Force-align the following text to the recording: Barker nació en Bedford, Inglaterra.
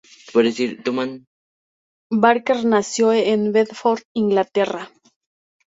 Barker 2.11 2.65
nació 2.65 3.13
en 3.13 3.51
Bedford, 3.51 4.01
Inglaterra. 4.15 4.89